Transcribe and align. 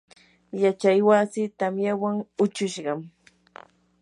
yachay 0.63 0.99
wasii 1.09 1.51
tamyawan 1.59 2.17
huchushqam. 2.37 2.99